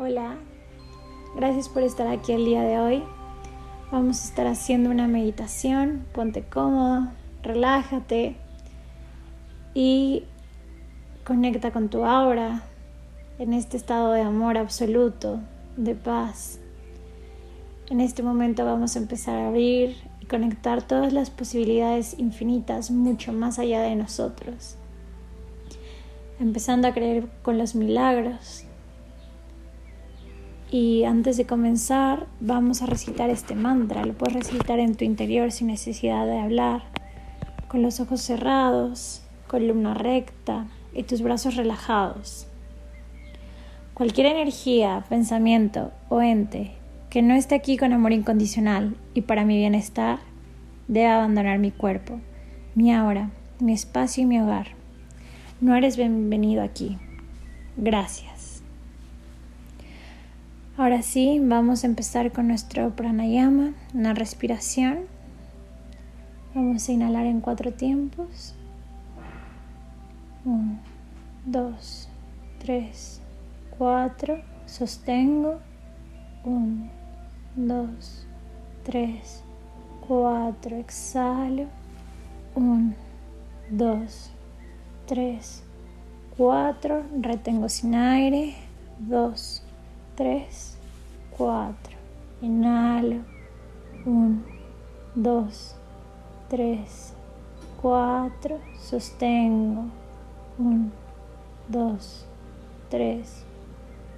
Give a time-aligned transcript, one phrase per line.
[0.00, 0.36] Hola,
[1.34, 3.02] gracias por estar aquí el día de hoy.
[3.90, 6.06] Vamos a estar haciendo una meditación.
[6.14, 7.08] Ponte cómodo,
[7.42, 8.36] relájate
[9.74, 10.22] y
[11.24, 12.62] conecta con tu aura
[13.40, 15.40] en este estado de amor absoluto,
[15.76, 16.60] de paz.
[17.90, 23.32] En este momento vamos a empezar a abrir y conectar todas las posibilidades infinitas mucho
[23.32, 24.76] más allá de nosotros.
[26.38, 28.67] Empezando a creer con los milagros,
[30.70, 34.04] y antes de comenzar vamos a recitar este mantra.
[34.04, 36.82] Lo puedes recitar en tu interior sin necesidad de hablar,
[37.68, 42.46] con los ojos cerrados, columna recta y tus brazos relajados.
[43.94, 46.72] Cualquier energía, pensamiento o ente
[47.10, 50.18] que no esté aquí con amor incondicional y para mi bienestar
[50.86, 52.20] debe abandonar mi cuerpo,
[52.74, 53.30] mi aura,
[53.60, 54.68] mi espacio y mi hogar.
[55.60, 56.98] No eres bienvenido aquí.
[57.76, 58.27] Gracias.
[60.78, 65.06] Ahora sí, vamos a empezar con nuestro pranayama, una respiración.
[66.54, 68.54] Vamos a inhalar en cuatro tiempos.
[70.44, 70.78] Uno,
[71.44, 72.08] dos,
[72.60, 73.20] tres,
[73.76, 74.40] cuatro.
[74.66, 75.58] Sostengo.
[76.44, 76.88] Uno,
[77.56, 78.28] dos,
[78.84, 79.42] tres,
[80.06, 80.76] cuatro.
[80.76, 81.66] Exhalo.
[82.54, 82.94] Uno,
[83.68, 84.30] dos,
[85.08, 85.64] tres,
[86.36, 87.02] cuatro.
[87.20, 88.54] Retengo sin aire.
[89.00, 89.64] Dos,
[90.18, 90.77] 3,
[91.38, 91.96] 4.
[92.42, 93.22] Inhalo.
[94.04, 94.42] 1,
[95.14, 95.48] 2,
[96.50, 97.14] 3,
[97.80, 98.60] 4.
[98.76, 99.84] Sostengo.
[100.58, 100.90] 1,
[101.68, 101.98] 2,
[102.90, 103.24] 3,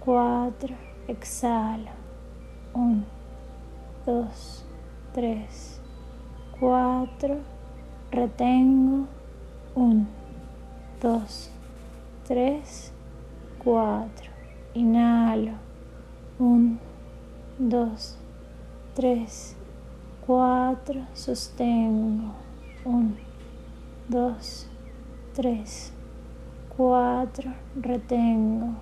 [0.00, 0.76] 4.
[1.06, 1.92] Exhalo.
[2.74, 3.04] 1,
[4.06, 4.28] 2,
[5.14, 5.48] 3,
[6.58, 7.40] 4.
[8.10, 9.06] Retengo.
[9.76, 10.06] 1,
[11.00, 11.50] 2,
[12.26, 12.92] 3,
[13.64, 14.30] 4.
[14.74, 15.52] Inhalo.
[16.40, 16.93] 1,
[17.58, 18.16] 2,
[18.96, 19.56] 3,
[20.26, 22.34] 4, sostengo.
[22.84, 23.16] 1,
[24.08, 24.66] 2,
[25.34, 25.92] 3,
[26.76, 28.74] 4, retengo.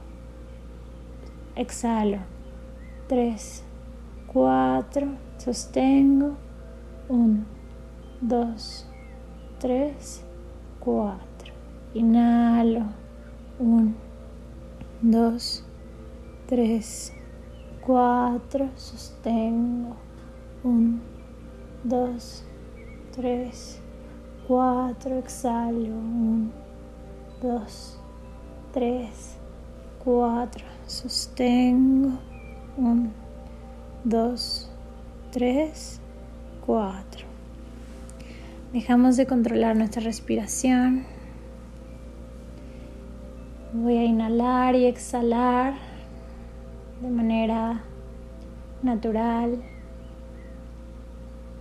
[1.55, 2.21] Exhalo.
[3.09, 3.63] 3,
[4.33, 6.37] 4, sostengo.
[7.11, 7.45] 1,
[8.23, 8.87] 2,
[9.61, 10.25] 3,
[10.81, 11.53] 4.
[11.93, 12.87] Inhalo.
[13.59, 13.95] 1,
[15.03, 15.65] 2,
[16.47, 17.22] 3,
[17.85, 19.97] 4, sostengo,
[20.63, 21.01] 1,
[21.83, 22.45] 2,
[23.17, 23.81] 3,
[24.47, 26.51] 4, exhalo, 1,
[27.43, 28.01] 2,
[28.73, 29.37] 3,
[30.05, 32.19] 4, sostengo,
[32.77, 33.11] 1,
[34.05, 34.71] 2,
[35.33, 36.01] 3,
[36.65, 37.27] 4.
[38.73, 41.05] Dejamos de controlar nuestra respiración.
[43.73, 45.92] Voy a inhalar y exhalar
[47.03, 47.83] de manera
[48.81, 49.61] natural,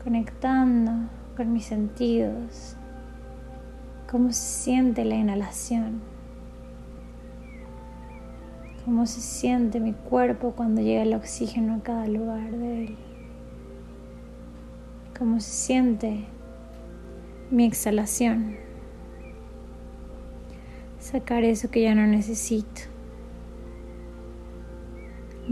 [0.03, 2.75] conectando con mis sentidos,
[4.09, 5.99] cómo se siente la inhalación,
[8.85, 12.97] cómo se siente mi cuerpo cuando llega el oxígeno a cada lugar de él,
[15.17, 16.25] cómo se siente
[17.49, 18.57] mi exhalación,
[20.99, 22.90] sacar eso que ya no necesito.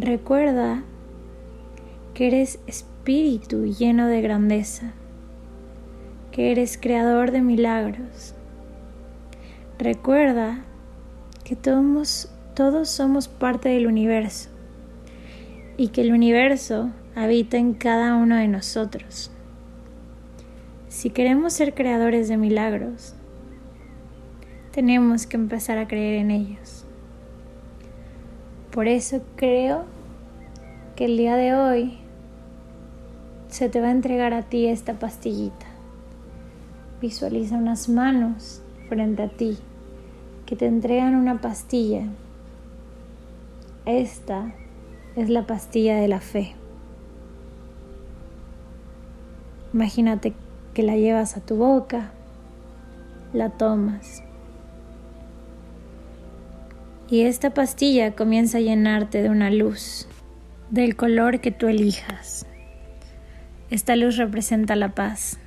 [0.01, 0.83] Recuerda
[2.13, 4.93] que eres espíritu lleno de grandeza,
[6.31, 8.33] que eres creador de milagros.
[9.77, 10.63] Recuerda
[11.43, 14.49] que todos, todos somos parte del universo
[15.75, 19.31] y que el universo habita en cada uno de nosotros.
[20.87, 23.15] Si queremos ser creadores de milagros,
[24.71, 26.78] tenemos que empezar a creer en ellos.
[28.71, 29.83] Por eso creo
[30.95, 31.97] que el día de hoy
[33.47, 35.65] se te va a entregar a ti esta pastillita.
[37.01, 39.57] Visualiza unas manos frente a ti
[40.45, 42.03] que te entregan una pastilla.
[43.85, 44.53] Esta
[45.15, 46.53] es la pastilla de la fe.
[49.73, 50.33] Imagínate
[50.75, 52.11] que la llevas a tu boca,
[53.33, 54.23] la tomas
[57.09, 60.07] y esta pastilla comienza a llenarte de una luz,
[60.69, 62.45] del color que tú elijas.
[63.71, 65.39] Esta luz representa la paz,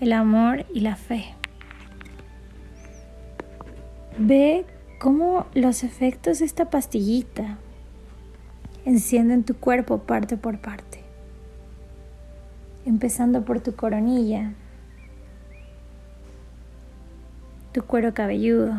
[0.00, 1.24] el amor y la fe.
[4.18, 4.64] Ve
[4.98, 7.58] cómo los efectos de esta pastillita
[8.84, 11.04] encienden tu cuerpo parte por parte,
[12.84, 14.52] empezando por tu coronilla,
[17.72, 18.74] tu cuero cabelludo,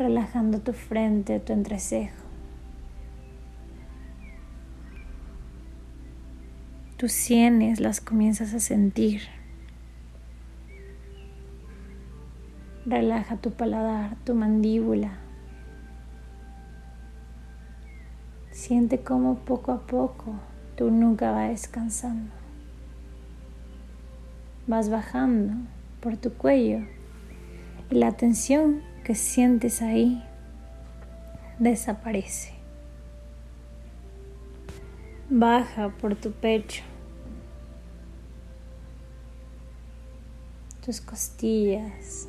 [0.00, 2.16] relajando tu frente, tu entrecejo.
[6.96, 9.22] Tus sienes las comienzas a sentir.
[12.86, 15.18] Relaja tu paladar, tu mandíbula.
[18.50, 20.34] Siente cómo poco a poco
[20.76, 22.30] tu nuca va descansando.
[24.66, 25.54] Vas bajando
[26.00, 26.80] por tu cuello
[27.90, 30.22] y la tensión que sientes ahí
[31.58, 32.52] desaparece.
[35.28, 36.84] Baja por tu pecho,
[40.86, 42.28] tus costillas,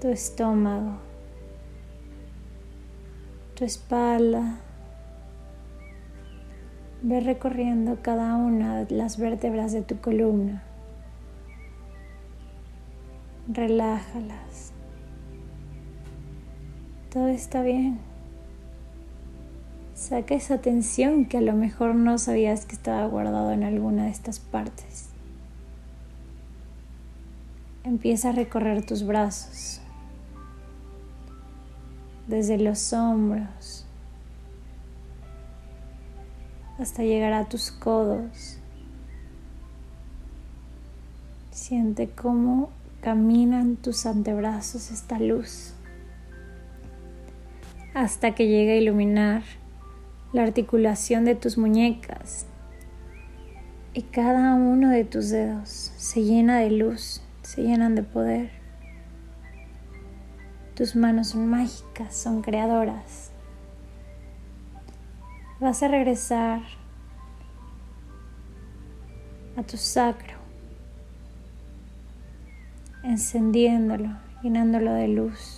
[0.00, 0.96] tu estómago,
[3.56, 4.58] tu espalda.
[7.02, 10.62] Ve recorriendo cada una de las vértebras de tu columna.
[13.48, 14.67] Relájalas.
[17.12, 17.98] Todo está bien.
[19.94, 24.10] Saca esa tensión que a lo mejor no sabías que estaba guardado en alguna de
[24.10, 25.08] estas partes.
[27.82, 29.80] Empieza a recorrer tus brazos,
[32.26, 33.86] desde los hombros
[36.78, 38.58] hasta llegar a tus codos.
[41.50, 42.68] Siente cómo
[43.00, 45.74] caminan tus antebrazos esta luz
[47.98, 49.42] hasta que llegue a iluminar
[50.32, 52.46] la articulación de tus muñecas
[53.92, 58.50] y cada uno de tus dedos se llena de luz, se llenan de poder.
[60.76, 63.32] Tus manos son mágicas, son creadoras.
[65.58, 66.60] Vas a regresar
[69.56, 70.36] a tu sacro,
[73.02, 74.10] encendiéndolo,
[74.44, 75.57] llenándolo de luz.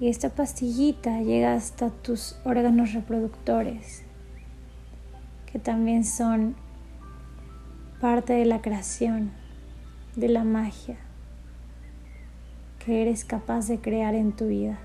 [0.00, 4.02] Y esta pastillita llega hasta tus órganos reproductores,
[5.46, 6.56] que también son
[8.00, 9.30] parte de la creación,
[10.16, 10.96] de la magia
[12.84, 14.78] que eres capaz de crear en tu vida.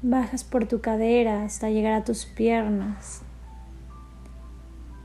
[0.00, 3.22] Bajas por tu cadera hasta llegar a tus piernas,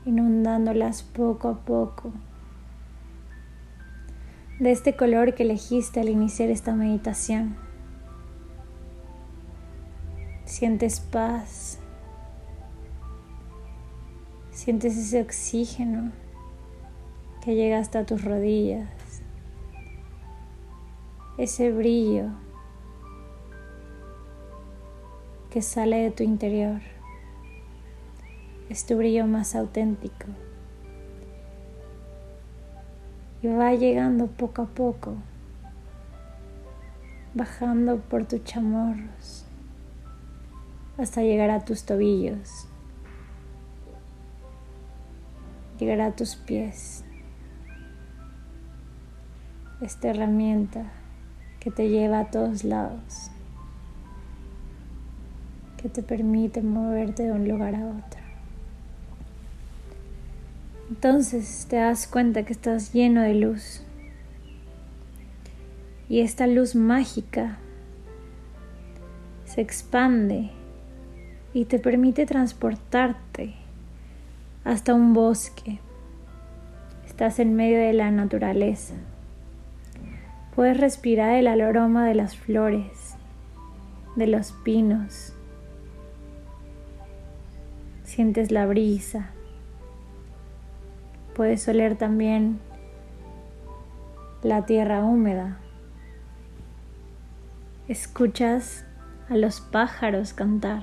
[0.06, 2.12] inundándolas poco a poco
[4.58, 7.56] de este color que elegiste al iniciar esta meditación.
[10.44, 11.80] Sientes paz,
[14.50, 16.12] sientes ese oxígeno
[17.42, 18.88] que llega hasta tus rodillas,
[21.36, 22.28] ese brillo
[25.50, 26.80] que sale de tu interior,
[28.68, 30.26] es tu brillo más auténtico
[33.44, 35.16] y va llegando poco a poco,
[37.34, 39.44] bajando por tus chamorros
[40.96, 42.66] hasta llegar a tus tobillos,
[45.78, 47.04] llegar a tus pies.
[49.82, 50.90] Esta herramienta
[51.60, 53.30] que te lleva a todos lados,
[55.76, 58.13] que te permite moverte de un lugar a otro.
[60.94, 63.82] Entonces te das cuenta que estás lleno de luz.
[66.08, 67.58] Y esta luz mágica
[69.44, 70.52] se expande
[71.52, 73.54] y te permite transportarte
[74.62, 75.80] hasta un bosque.
[77.04, 78.94] Estás en medio de la naturaleza.
[80.54, 83.16] Puedes respirar el aroma de las flores,
[84.14, 85.32] de los pinos.
[88.04, 89.33] Sientes la brisa.
[91.34, 92.60] Puedes oler también
[94.42, 95.58] la tierra húmeda.
[97.88, 98.84] Escuchas
[99.28, 100.82] a los pájaros cantar.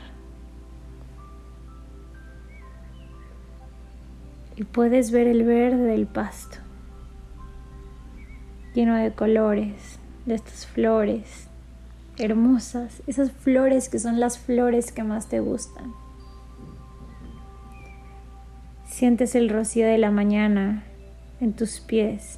[4.55, 6.57] Y puedes ver el verde del pasto,
[8.75, 11.47] lleno de colores, de estas flores
[12.17, 15.93] hermosas, esas flores que son las flores que más te gustan.
[19.01, 20.83] Sientes el rocío de la mañana
[21.39, 22.37] en tus pies.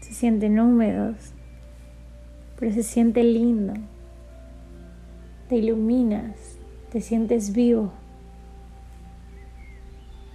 [0.00, 1.32] Se sienten húmedos,
[2.58, 3.72] pero se siente lindo.
[5.48, 6.58] Te iluminas,
[6.92, 7.94] te sientes vivo.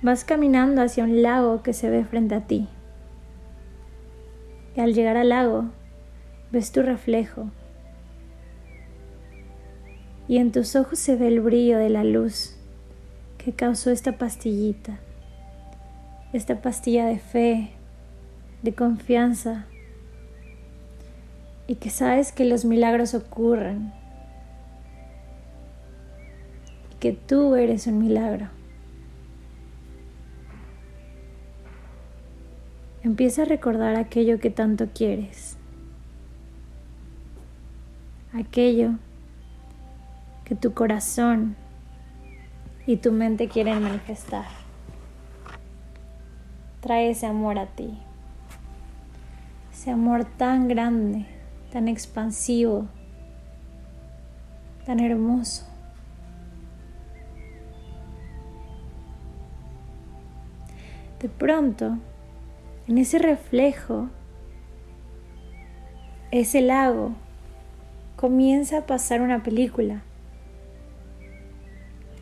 [0.01, 2.67] Vas caminando hacia un lago que se ve frente a ti.
[4.75, 5.65] Y al llegar al lago,
[6.51, 7.51] ves tu reflejo.
[10.27, 12.57] Y en tus ojos se ve el brillo de la luz
[13.43, 14.99] que causó esta pastillita,
[16.31, 17.71] esta pastilla de fe,
[18.61, 19.65] de confianza
[21.65, 23.91] y que sabes que los milagros ocurren
[26.91, 28.49] y que tú eres un milagro.
[33.01, 35.57] Empieza a recordar aquello que tanto quieres,
[38.33, 38.91] aquello
[40.45, 41.55] que tu corazón
[42.85, 44.45] y tu mente quieren manifestar.
[46.81, 47.97] Trae ese amor a ti,
[49.71, 51.25] ese amor tan grande,
[51.71, 52.87] tan expansivo,
[54.85, 55.67] tan hermoso.
[61.19, 61.99] De pronto,
[62.87, 64.09] en ese reflejo,
[66.31, 67.11] ese lago,
[68.15, 70.01] comienza a pasar una película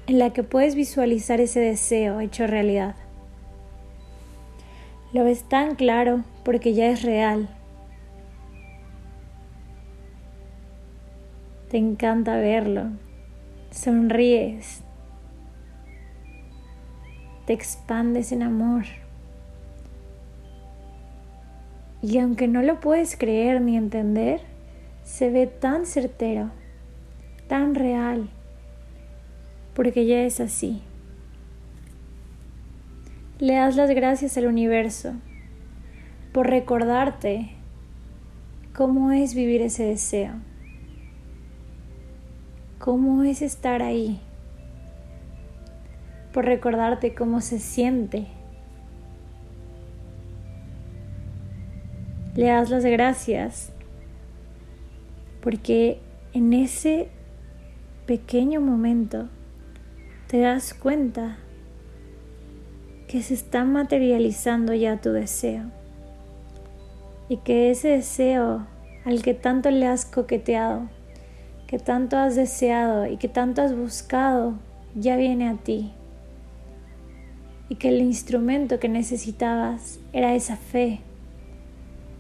[0.09, 2.95] en la que puedes visualizar ese deseo hecho realidad.
[5.13, 7.47] Lo ves tan claro porque ya es real.
[11.69, 12.85] Te encanta verlo.
[13.69, 14.81] Sonríes.
[17.45, 18.85] Te expandes en amor.
[22.01, 24.41] Y aunque no lo puedes creer ni entender,
[25.03, 26.49] se ve tan certero,
[27.47, 28.31] tan real,
[29.73, 30.81] porque ya es así.
[33.39, 35.13] Le das las gracias al universo
[36.33, 37.51] por recordarte
[38.73, 40.33] cómo es vivir ese deseo,
[42.77, 44.19] cómo es estar ahí,
[46.33, 48.27] por recordarte cómo se siente
[52.39, 53.71] le das las gracias
[55.41, 55.99] porque
[56.33, 57.09] en ese
[58.05, 59.27] pequeño momento
[60.29, 61.39] te das cuenta
[63.09, 65.63] que se está materializando ya tu deseo
[67.27, 68.67] y que ese deseo
[69.03, 70.88] al que tanto le has coqueteado,
[71.67, 74.53] que tanto has deseado y que tanto has buscado,
[74.95, 75.91] ya viene a ti.
[77.67, 81.01] Y que el instrumento que necesitabas era esa fe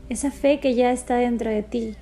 [0.09, 1.95] esa fe que ya está dentro de ti,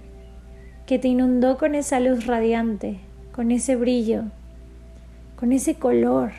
[0.86, 3.00] que te inundó con esa luz radiante,
[3.34, 4.24] con ese brillo,
[5.38, 6.32] con ese color.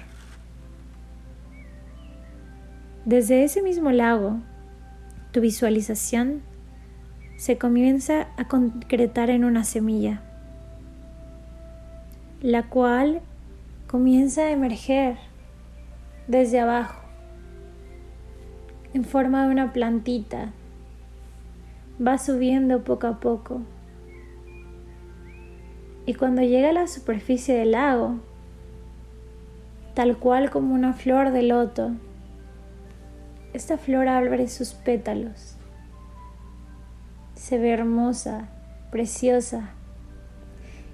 [3.04, 4.40] Desde ese mismo lago,
[5.32, 6.42] tu visualización
[7.36, 10.20] se comienza a concretar en una semilla,
[12.42, 13.22] la cual
[13.86, 15.16] comienza a emerger
[16.26, 17.00] desde abajo,
[18.92, 20.52] en forma de una plantita
[22.04, 23.62] va subiendo poco a poco.
[26.04, 28.20] Y cuando llega a la superficie del lago,
[29.98, 31.90] tal cual como una flor de loto,
[33.52, 35.56] esta flor abre sus pétalos.
[37.34, 38.48] Se ve hermosa,
[38.92, 39.70] preciosa.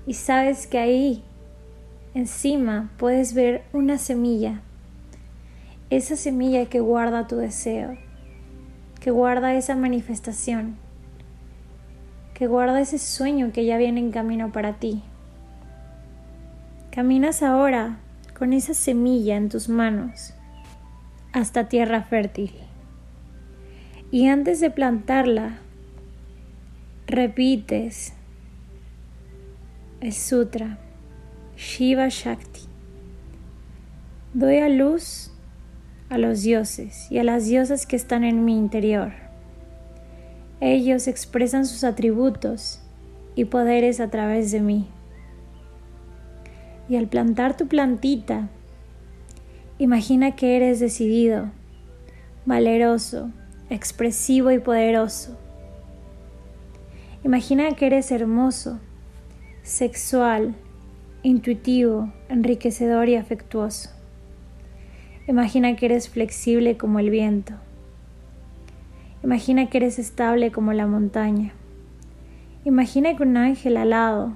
[0.07, 1.23] Y sabes que ahí,
[2.15, 4.63] encima, puedes ver una semilla.
[5.91, 7.99] Esa semilla que guarda tu deseo,
[9.01, 10.79] que guarda esa manifestación
[12.33, 15.03] que guarda ese sueño que ya viene en camino para ti.
[16.91, 17.99] Caminas ahora
[18.39, 20.35] con esa semilla en tus manos
[21.33, 22.53] hasta tierra fértil.
[24.11, 25.59] Y antes de plantarla,
[27.07, 28.13] repites
[30.01, 30.79] el sutra
[31.57, 32.61] Shiva Shakti.
[34.33, 35.33] Doy a luz
[36.11, 39.25] a los dioses y a las diosas que están en mi interior
[40.65, 42.81] ellos expresan sus atributos
[43.35, 44.87] y poderes a través de mí.
[46.89, 48.49] Y al plantar tu plantita,
[49.79, 51.51] imagina que eres decidido,
[52.47, 53.31] valeroso,
[53.71, 55.39] expresivo y poderoso.
[57.25, 58.81] Imagina que eres hermoso,
[59.63, 60.55] sexual,
[61.23, 63.91] intuitivo, enriquecedor y afectuoso.
[65.27, 67.55] Imagina que eres flexible como el viento
[69.25, 71.55] Imagina que eres estable como la montaña.
[72.67, 74.35] Imagina que un ángel alado.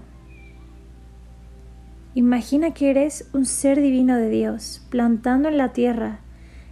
[2.18, 6.18] Imagina que eres un ser divino de Dios, plantando en la tierra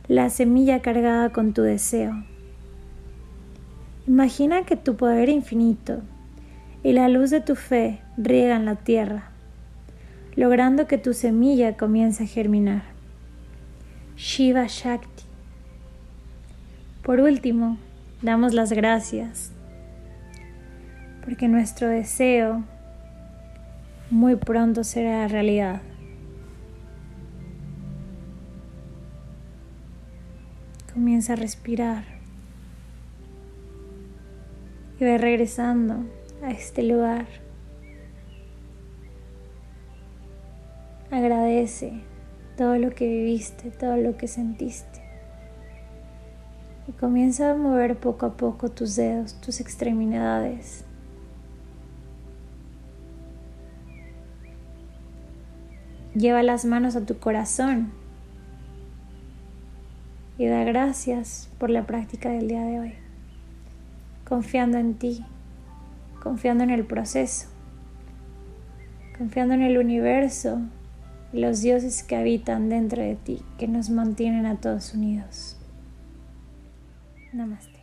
[0.09, 2.25] la semilla cargada con tu deseo.
[4.09, 6.03] Imagina que tu poder infinito
[6.83, 9.31] y la luz de tu fe riegan la tierra,
[10.35, 12.83] logrando que tu semilla comience a germinar.
[14.17, 15.23] Shiva Shakti.
[17.05, 17.79] Por último,
[18.21, 19.53] damos las gracias
[21.25, 22.65] porque nuestro deseo
[24.11, 25.83] muy pronto será realidad.
[30.95, 32.05] Comienza a respirar.
[34.99, 36.07] Y ve regresando
[36.43, 37.27] a este lugar.
[41.11, 42.03] Agradece
[42.57, 45.03] todo lo que viviste, todo lo que sentiste.
[46.89, 50.86] Y comienza a mover poco a poco tus dedos, tus extremidades.
[56.17, 57.93] Lleva las manos a tu corazón
[60.39, 62.95] y da gracias por la práctica del día de hoy,
[64.27, 65.27] confiando en ti,
[66.23, 67.49] confiando en el proceso,
[69.19, 70.63] confiando en el universo
[71.35, 75.59] los dioses que habitan dentro de ti, que nos mantienen a todos unidos.
[77.35, 77.76] Namaste.